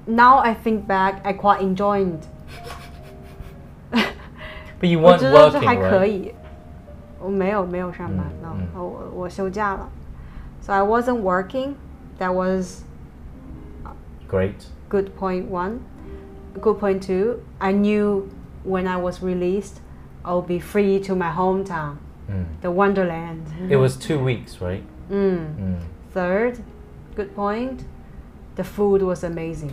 [0.05, 2.25] Now I think back, I quite enjoyed.
[4.79, 6.05] But you 我 weren't 觉得这 working, 还可 right?
[6.05, 6.33] 以。
[7.19, 9.89] 我没有没有上班嗯 no，嗯我我休假了。
[10.61, 11.73] So I wasn't working.
[12.19, 12.83] That was
[14.29, 14.67] Great.
[14.89, 15.79] good point one.
[16.60, 17.42] Good point too.
[17.60, 18.30] I knew
[18.64, 19.80] when I was released,
[20.24, 21.96] I'll be free to my hometown,
[22.30, 22.44] Mm.
[22.60, 23.42] the Wonderland.
[23.68, 24.84] It was two weeks, right?
[25.10, 25.56] Mm.
[25.56, 25.76] Mm.
[26.12, 26.62] Third,
[27.16, 27.84] good point.
[28.56, 29.72] The food was amazing.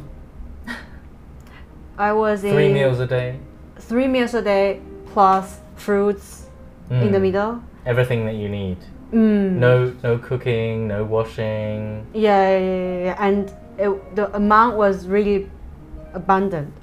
[1.98, 3.36] I was in Three meals a day.
[3.78, 4.80] three meals a day
[5.14, 6.48] plus fruits
[6.90, 7.22] in the Mm.
[7.22, 7.60] middle.
[7.86, 8.78] Everything that you need.
[9.12, 9.58] Mm.
[9.60, 12.06] No, no cooking, no washing.
[12.14, 13.16] Yeah, yeah, yeah, yeah.
[13.20, 15.50] and it, the amount was really
[16.14, 16.74] abundant,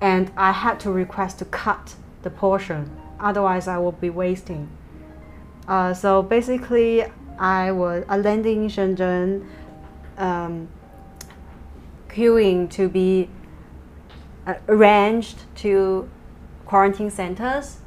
[0.00, 4.68] and I had to request to cut the portion, otherwise I would be wasting.
[5.66, 7.04] Uh, so basically,
[7.38, 9.46] I was I landed in Shenzhen,
[10.16, 10.68] um,
[12.08, 13.28] queuing to be
[14.46, 16.08] uh, arranged to
[16.66, 17.78] quarantine centers,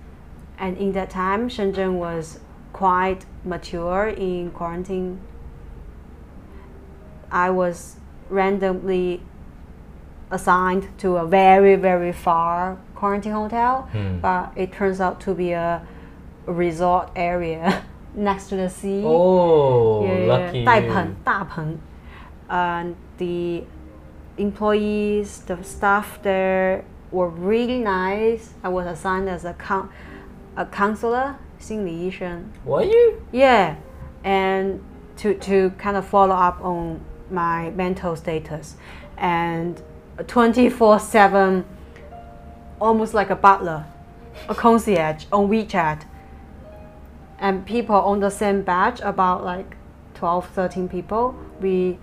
[0.57, 2.39] and in that time, Shenzhen was
[2.71, 5.19] quite mature in quarantine.
[7.31, 7.97] I was
[8.29, 9.21] randomly
[10.31, 14.21] assigned to a very, very far quarantine hotel, mm.
[14.21, 15.85] but it turns out to be a
[16.45, 17.83] resort area
[18.15, 19.03] next to the sea.
[19.05, 20.65] Oh, yeah, lucky.
[20.65, 21.79] 大鹏,大鹏.
[22.49, 23.63] And the
[24.37, 28.53] employees, the staff there were really nice.
[28.63, 29.89] I was assigned as a, con-
[30.55, 31.37] a counselor,
[32.65, 33.21] Were you?
[33.31, 33.75] Yeah.
[34.23, 34.83] And
[35.17, 38.75] to, to kind of follow up on my mental status.
[39.17, 39.81] And
[40.27, 41.65] twenty four seven,
[42.79, 43.85] almost like a butler,
[44.49, 46.03] a concierge on WeChat,
[47.39, 49.75] and people on the same batch, about like
[50.15, 51.97] 12, 13 people, we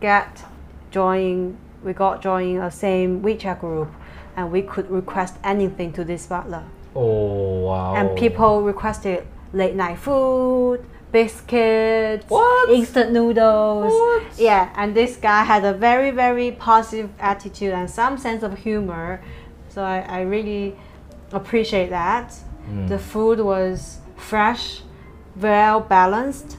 [0.00, 0.44] get
[0.90, 3.90] join we got join a same WeChat group,
[4.36, 7.94] and we could request anything to this butler Oh wow.
[7.94, 12.70] and people requested late night food, biscuits, What?
[12.70, 13.92] instant noodles.
[13.92, 14.38] What?
[14.38, 19.22] Yeah, and this guy had a very, very positive attitude and some sense of humor.
[19.68, 20.74] So I, I really
[21.32, 22.34] appreciate that.
[22.68, 22.88] Mm.
[22.88, 24.80] The food was fresh,
[25.36, 26.56] well balanced,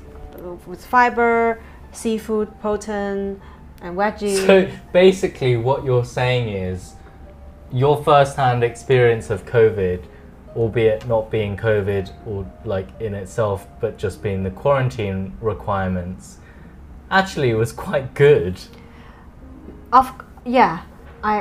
[0.65, 1.61] with fiber,
[1.91, 3.41] seafood, protein,
[3.81, 4.45] and veggies.
[4.45, 6.93] So basically, what you're saying is
[7.71, 10.03] your first-hand experience of COVID,
[10.55, 16.37] albeit not being COVID or like in itself, but just being the quarantine requirements,
[17.09, 18.59] actually was quite good.
[19.91, 20.11] of
[20.45, 20.81] yeah,
[21.23, 21.35] I,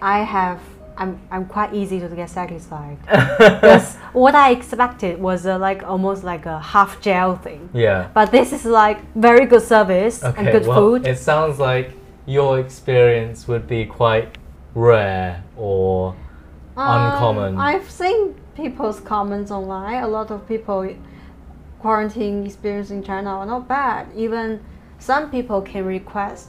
[0.00, 0.60] I, I have.
[1.00, 2.98] I'm, I'm quite easy to get satisfied.
[3.38, 7.68] Because what I expected was like almost like a half gel thing.
[7.72, 8.08] yeah.
[8.14, 10.36] But this is like very good service Okay.
[10.42, 11.06] and good well, food.
[11.06, 11.92] it sounds like
[12.26, 14.36] your experience would be quite
[14.74, 16.16] rare or
[16.76, 17.54] uncommon.
[17.54, 20.02] Um, I've seen people's comments online.
[20.02, 20.92] A lot of people
[21.78, 24.08] quarantine experience in China are not bad.
[24.16, 24.60] Even
[24.98, 26.48] some people can request,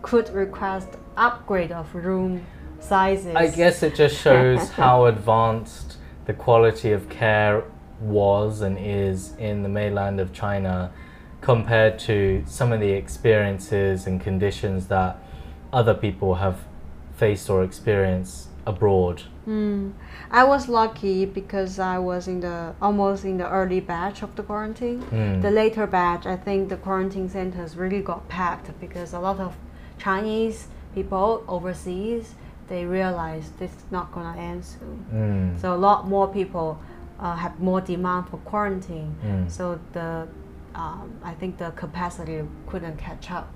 [0.00, 2.44] could request upgrade of room
[2.80, 3.36] sizes.
[3.36, 7.64] I guess it just shows how advanced the quality of care
[8.00, 10.90] was and is in the mainland of China
[11.42, 15.18] compared to some of the experiences and conditions that
[15.74, 16.60] other people have
[17.16, 19.24] faced or experienced abroad?
[19.46, 19.92] Mm.
[20.34, 24.42] I was lucky because I was in the almost in the early batch of the
[24.42, 25.00] quarantine.
[25.12, 25.42] Mm.
[25.42, 29.54] The later batch, I think the quarantine centers really got packed because a lot of
[29.96, 32.34] Chinese people overseas
[32.68, 35.06] they realized this is not gonna end soon.
[35.12, 35.60] Mm.
[35.60, 36.80] So a lot more people
[37.20, 39.14] uh, have more demand for quarantine.
[39.24, 39.48] Mm.
[39.48, 40.26] So the
[40.74, 43.52] um, I think the capacity couldn't catch up.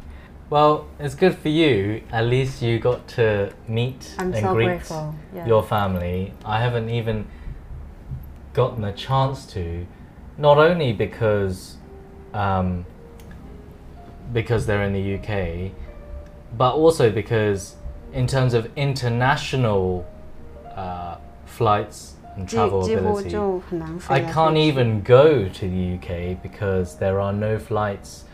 [0.50, 2.02] Well, it's good for you.
[2.10, 6.32] At least you got to meet I'm and so greet your family.
[6.42, 7.26] I haven't even
[8.54, 9.86] gotten a chance to,
[10.38, 11.76] not only because,
[12.32, 12.86] um,
[14.32, 15.72] because they're in the UK,
[16.56, 17.76] but also because
[18.14, 20.10] in terms of international
[20.74, 23.36] uh, flights and travel ability,
[24.08, 28.24] I can't even go to the UK because there are no flights.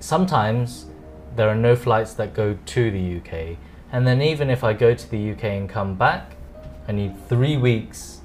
[0.00, 0.86] Sometimes
[1.36, 3.56] there are no flights that go to the UK.
[3.92, 6.36] And then even if I go to the UK and come back,
[6.88, 8.20] I need three weeks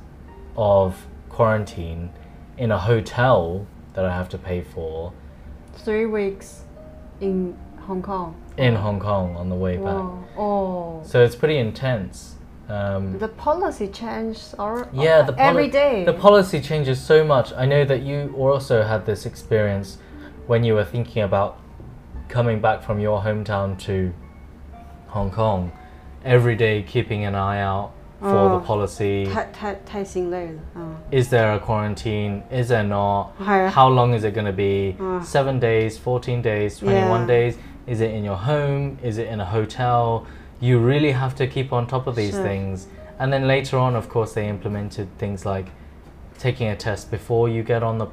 [0.57, 2.11] of quarantine
[2.57, 5.13] in a hotel that I have to pay for
[5.73, 6.63] three weeks
[7.21, 8.35] in Hong Kong.
[8.57, 10.03] in Hong Kong on the way back.
[10.37, 11.01] Oh.
[11.05, 12.35] So it's pretty intense.
[12.67, 16.03] Um, The policy changes or Yeah, the every day.
[16.05, 17.51] The policy changes so much.
[17.53, 19.97] I know that you also had this experience
[20.45, 21.57] when you were thinking about
[22.28, 24.12] coming back from your hometown to
[25.08, 25.72] Hong Kong.
[26.24, 28.58] Every day, keeping an eye out for Oh.
[28.58, 29.26] the policy.
[29.26, 32.42] 太太太心累了，嗯， Is there a quarantine?
[32.50, 33.28] Is there not?
[33.38, 34.96] 还 How long is it going to be?
[34.98, 35.20] Uh.
[35.22, 37.26] Seven days, 14 days, 21 Yeah.
[37.26, 37.58] days?
[37.86, 38.96] Is it in your home?
[39.02, 40.24] Is it in a hotel?
[40.60, 42.42] You really have to keep on top of these Sure.
[42.42, 42.88] things.
[43.18, 45.66] And then later on, of course, they implemented things like
[46.38, 48.06] taking a test before you get on the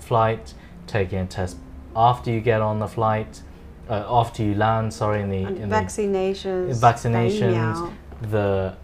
[0.00, 0.54] flight,
[0.88, 1.56] taking a test
[1.94, 3.42] after you get on the flight,
[3.89, 8.75] uh, after you land, sorry, in the in vaccinations, the vaccinations, the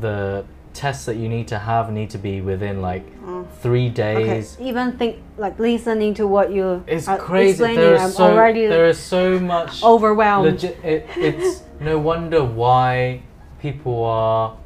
[0.00, 0.44] the
[0.74, 3.46] tests that you need to have need to be within like oh.
[3.60, 4.56] three days.
[4.56, 4.68] Okay.
[4.68, 7.50] Even think like listening to what you it's are crazy.
[7.50, 10.64] Explaining, there is I'm so already there is so much overwhelmed.
[10.64, 13.22] It, it's no wonder why
[13.60, 14.56] people are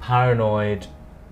[0.00, 0.86] paranoid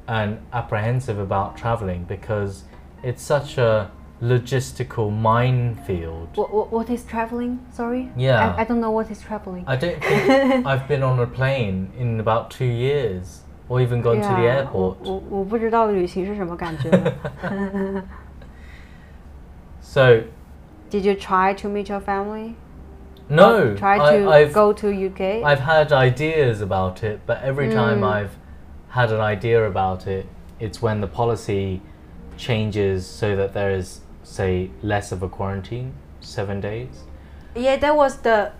[0.09, 2.65] and apprehensive about traveling because
[3.03, 3.91] it's such a
[4.24, 6.28] logistical minefield.
[6.36, 7.60] What, what, what is traveling?
[7.72, 8.10] Sorry.
[8.18, 8.56] Yeah.
[8.58, 9.64] I, I don't know what is traveling.
[9.68, 14.18] I don't think I've been on a plane in about two years, or even gone
[14.22, 14.98] to the Yeah, airport.
[15.04, 16.90] 我我我不知道旅行是什么感觉。
[19.82, 20.24] So
[20.92, 22.56] Did you try to meet your family?
[23.30, 25.44] no, Or try I- to I've go to UK.
[25.44, 28.04] I've had ideas about it, but every time Mm.
[28.12, 28.32] I've
[28.90, 30.26] had an idea about it,
[30.60, 31.82] it's when the policy
[32.38, 37.05] changes so that there is, say, less of a quarantine, seven days.
[37.55, 38.51] yeah, that was the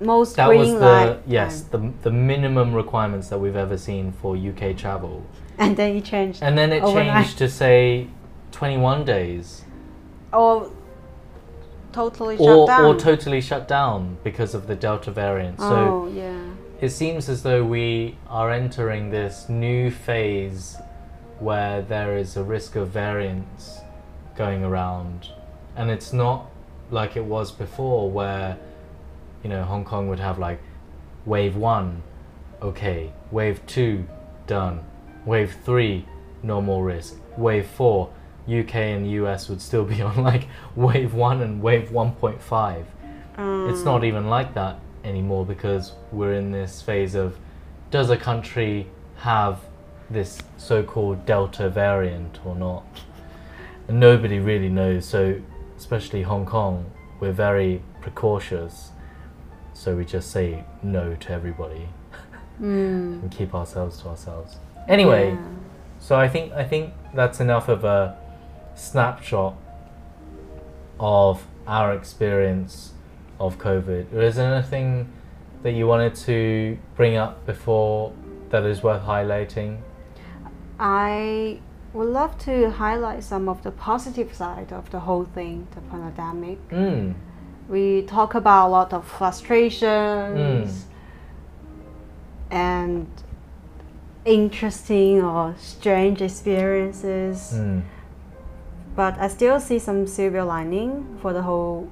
[0.00, 1.18] most That was the light.
[1.26, 5.24] yes, the the minimum requirements that we've ever seen for UK travel,
[5.58, 6.42] and then it changed.
[6.42, 7.24] and then it Overnight.
[7.24, 8.08] changed to say
[8.52, 9.64] twenty-one days,
[10.32, 10.70] or
[11.92, 12.84] totally shut or down.
[12.84, 15.58] or totally shut down because of the Delta variant.
[15.60, 15.66] So.
[15.66, 16.40] oh yeah.
[16.80, 20.76] it seems as though we are entering this new phase
[21.38, 23.81] where there is a risk of variants
[24.36, 25.28] going around.
[25.76, 26.50] And it's not
[26.90, 28.58] like it was before where
[29.42, 30.60] you know Hong Kong would have like
[31.24, 32.02] wave 1
[32.60, 34.06] okay wave 2
[34.46, 34.84] done.
[35.24, 36.04] Wave 3
[36.42, 37.16] no more risk.
[37.36, 38.10] Wave 4
[38.48, 42.84] UK and US would still be on like wave 1 and wave 1.5
[43.38, 44.04] it's not um.
[44.04, 47.38] even like that anymore because we're in this phase of
[47.90, 49.60] does a country have
[50.10, 52.84] this so-called delta variant or not
[53.92, 55.40] nobody really knows so
[55.76, 58.90] especially hong kong we're very precautious
[59.74, 61.88] so we just say no to everybody
[62.60, 64.56] Mm, and keep ourselves to ourselves
[64.88, 65.46] anyway yeah.
[65.98, 68.16] so I think I think that's enough of a
[68.74, 69.54] snapshot
[71.00, 72.92] of our experience
[73.40, 74.12] of COVID.
[74.12, 75.12] Is there anything
[75.62, 78.12] that you wanted to bring up before
[78.50, 79.78] that is worth highlighting?
[80.78, 81.60] I
[81.92, 86.58] would love to highlight some of the positive side of the whole thing, the pandemic.
[86.70, 87.14] Mm.
[87.68, 90.84] We talk about a lot of frustrations Mm.
[92.50, 93.06] and
[94.24, 97.82] interesting or strange experiences, Mm.
[98.96, 101.88] but I still see some silver lining for the whole.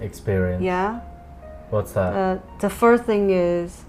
[0.00, 0.62] Experience.
[0.62, 1.00] Yeah.
[1.70, 2.12] What's that?
[2.14, 3.84] Uh, the first thing is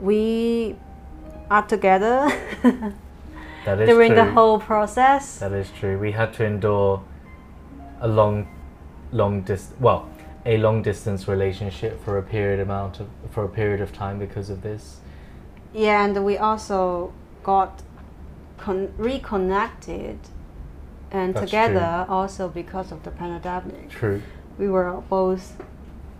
[0.00, 0.76] we
[1.50, 2.30] are together
[3.64, 4.24] that is during true.
[4.24, 5.38] the whole process.
[5.38, 5.98] That is true.
[5.98, 7.02] We had to endure
[8.00, 8.48] a long,
[9.12, 9.78] long distance.
[9.80, 10.08] Well,
[10.46, 14.48] a long distance relationship for a period amount of for a period of time because
[14.48, 15.00] of this.
[15.74, 17.82] Yeah, and we also got
[18.58, 20.18] con- reconnected
[21.10, 23.90] and That's together also because of the pandemic.
[23.90, 24.22] True.
[24.58, 25.56] We were both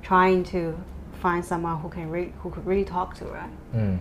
[0.02, 0.76] trying to
[1.20, 3.50] find someone who can re- who could really talk to, right?
[3.74, 3.98] Mm.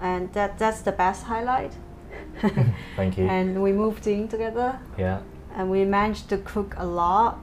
[0.00, 1.72] And that that's the best highlight.
[2.96, 3.26] Thank you.
[3.26, 5.20] and we moved in together yeah.
[5.54, 7.38] and we managed to cook a lot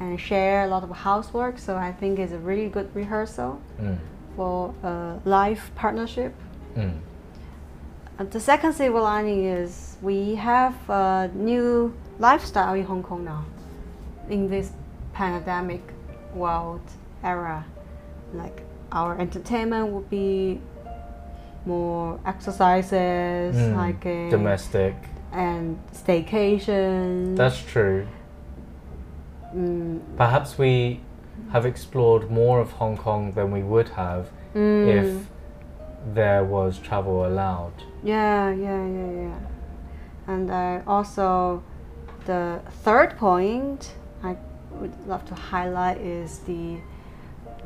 [0.00, 1.58] and share a lot of housework.
[1.58, 3.98] So I think it's a really good rehearsal Mm.
[4.36, 6.34] for a life partnership.
[6.76, 6.98] Mm.
[8.30, 13.44] The second silver lining is we have a new lifestyle in Hong Kong now,
[14.30, 14.72] in this
[15.12, 15.82] pandemic
[16.34, 16.80] world
[17.22, 17.64] era.
[18.34, 18.62] Like
[18.92, 20.60] our entertainment would be
[21.66, 23.74] more exercises, Mm.
[23.74, 24.94] hiking, Domestic.
[25.32, 27.36] and staycation.
[27.36, 28.06] That's true.
[29.54, 31.00] mm, Perhaps we
[31.52, 35.28] have explored more of Hong Kong than we would have mm, if
[36.14, 37.72] there was travel allowed.
[38.02, 39.38] Yeah, yeah, yeah, yeah.
[40.26, 41.62] And I also,
[42.26, 44.36] the third point I
[44.72, 46.78] would love to highlight is the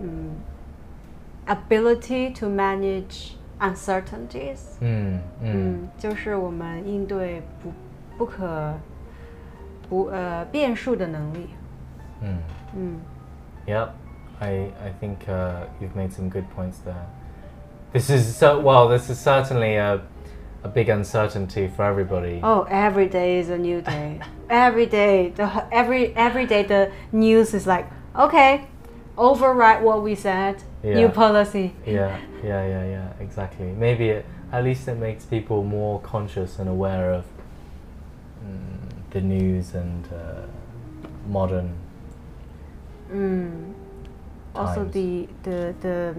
[0.01, 0.43] um,
[1.49, 4.60] ability to manage uncertainties.
[4.82, 5.52] 嗯嗯
[5.84, 7.72] 嗯，就是我们应对不
[8.18, 8.74] 不可
[9.90, 11.50] 不呃变数的能力。
[12.22, 12.38] 嗯。
[12.78, 13.00] 嗯
[13.68, 13.90] Yep,
[14.40, 17.06] I I think uh, you've made some good points there.
[17.94, 18.88] This is so well.
[18.90, 20.02] This is certainly a
[20.64, 22.42] a big uncertainty for everybody.
[22.44, 24.20] Oh, every day is a new day.
[24.50, 28.68] every day, the h- every every day the news is like, okay,
[29.18, 30.58] override what we said.
[30.83, 31.75] New policy.
[31.87, 33.13] Yeah, yeah, yeah, yeah.
[33.21, 33.67] Exactly.
[33.67, 37.25] Maybe it, at least it makes people more conscious and aware of
[38.45, 40.47] mm, the news and uh,
[41.29, 41.75] modern.
[43.13, 43.75] Mm.
[44.55, 46.15] Also, the the the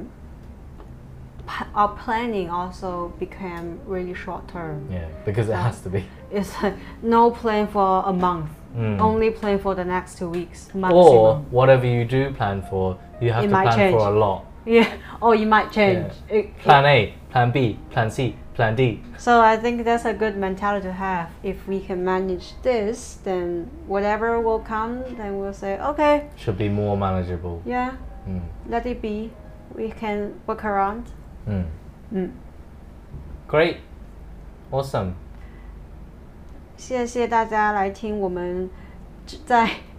[1.76, 4.88] our planning also became really short term.
[4.92, 5.64] Yeah, because it Yeah.
[5.64, 6.06] has to be.
[6.32, 8.50] It's like no plan for a month.
[8.78, 9.02] Mm.
[9.02, 13.44] Only plan for the next two weeks Or whatever you do plan for, you have
[13.44, 13.94] It to plan change.
[13.98, 14.46] for a lot.
[14.65, 14.87] yeah.
[15.21, 16.13] Or you might change.
[16.29, 16.37] Yeah.
[16.37, 19.01] It- Plan A, Plan B, Plan C, Plan D.
[19.19, 21.29] So I think that's a good mentality to have.
[21.43, 26.69] If we can manage this, then whatever will come, then we'll say, okay, Should be
[26.69, 27.61] more manageable.
[27.65, 27.93] yeah,
[28.29, 28.41] Mm.
[28.69, 29.31] let it be.
[29.75, 31.05] We can work around.
[31.49, 31.65] Mm.
[32.13, 32.31] Mm.
[33.49, 33.77] Great.
[34.73, 35.15] Awesome.
[36.77, 38.69] 谢谢大家来听我们
[39.47, 39.69] 在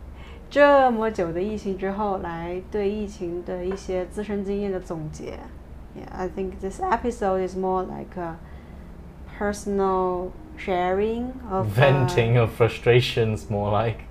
[0.51, 5.37] 这么久的疫情之后，来对疫情的一些自身经验的总结。
[5.95, 8.35] Yeah, I think this episode is more like a
[9.37, 14.01] personal sharing of uh, Venting of frustrations, more like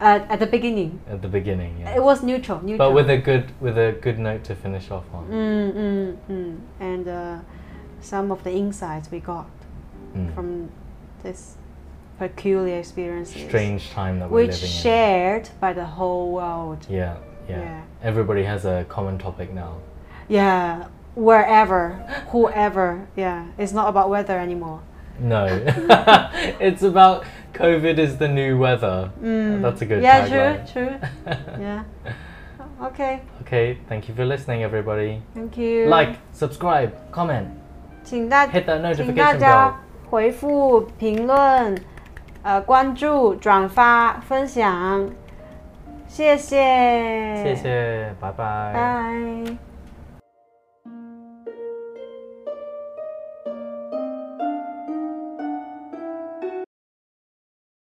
[0.00, 1.00] uh, at the beginning.
[1.10, 1.80] at the beginning.
[1.80, 1.96] Yeah.
[1.96, 2.78] It was neutral, neutral.
[2.78, 5.24] but with a good with a good note to finish off on.
[5.30, 6.56] Mm, mm, mm.
[6.80, 7.38] And uh,
[8.00, 9.46] some of the insights we got
[10.16, 10.34] Mm.
[10.34, 10.68] from
[11.22, 11.58] this
[12.18, 16.86] peculiar experiences, Strange time that we're which living shared by the whole world.
[16.88, 16.96] in.
[16.96, 17.16] Yeah,
[17.48, 17.80] yeah, Yeah.
[18.02, 19.74] Everybody has a common topic now.
[20.28, 20.84] Yeah,
[21.14, 21.94] wherever,
[22.30, 23.06] whoever.
[23.16, 24.80] Yeah, it's not about weather anymore.
[25.20, 25.46] No,
[26.60, 27.24] it's about
[27.54, 29.10] COVID is the new weather.
[29.22, 29.62] Mm.
[29.62, 30.72] That's a good Yeah, tagline.
[30.72, 30.98] true, true.
[31.60, 31.82] yeah.
[32.80, 35.20] Okay, Okay, thank you for listening, everybody.
[35.34, 35.86] thank you.
[35.88, 37.48] Like, subscribe, comment,
[38.04, 39.72] 请大 hit that 请大 notification 家 bell.
[40.08, 41.76] 回复、评论、
[42.43, 45.09] 呃关注、转发、分享，
[46.07, 48.71] 谢谢，谢谢，拜拜。
[48.73, 49.72] 拜。